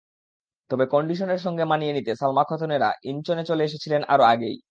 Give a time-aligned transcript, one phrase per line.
[0.69, 4.55] তবে কন্ডিশনের সঙ্গে মানিয়ে নিতে সালমা খাতুনেরা ইনচনে চলে এসেছিলেন আরও আগেই।